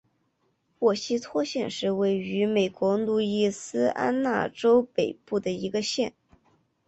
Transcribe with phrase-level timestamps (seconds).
[0.79, 6.15] 沃希托县是位于美国路易斯安那州北部的一个县。